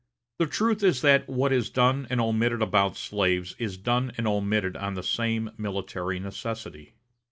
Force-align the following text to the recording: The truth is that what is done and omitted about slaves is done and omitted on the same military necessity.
The 0.39 0.47
truth 0.47 0.81
is 0.81 1.03
that 1.03 1.29
what 1.29 1.53
is 1.53 1.69
done 1.69 2.07
and 2.09 2.19
omitted 2.19 2.59
about 2.63 2.97
slaves 2.97 3.55
is 3.59 3.77
done 3.77 4.11
and 4.17 4.25
omitted 4.25 4.75
on 4.75 4.95
the 4.95 5.03
same 5.03 5.51
military 5.59 6.19
necessity. 6.19 6.95